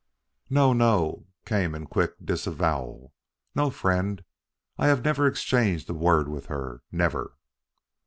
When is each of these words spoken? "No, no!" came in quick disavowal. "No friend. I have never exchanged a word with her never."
"No, 0.49 0.73
no!" 0.73 1.27
came 1.45 1.75
in 1.75 1.85
quick 1.85 2.13
disavowal. 2.25 3.13
"No 3.53 3.69
friend. 3.69 4.23
I 4.75 4.87
have 4.87 5.05
never 5.05 5.27
exchanged 5.27 5.87
a 5.91 5.93
word 5.93 6.27
with 6.27 6.47
her 6.47 6.81
never." 6.91 7.37